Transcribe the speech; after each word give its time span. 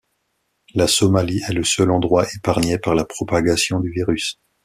La 0.73 0.87
Somalie 0.87 1.43
est 1.47 1.53
le 1.53 1.63
seul 1.63 1.91
endroit 1.91 2.25
épargné 2.35 2.79
par 2.79 2.95
la 2.95 3.05
propagation 3.05 3.79
du 3.79 3.91
virus. 3.91 4.39